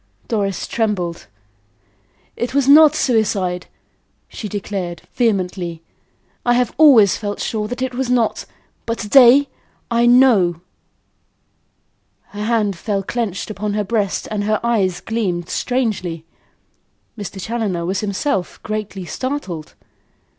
[0.27, 1.27] Doris trembled.
[2.35, 3.67] "It was not suicide,"
[4.29, 5.83] she declared, vehemently.
[6.43, 8.45] "I have always felt sure that it was not;
[8.87, 9.47] but to day
[9.91, 10.61] I KNOW."
[12.29, 16.25] Her hand fell clenched on her breast and her eyes gleamed strangely.
[17.15, 17.39] Mr.
[17.39, 19.75] Challoner was himself greatly startled.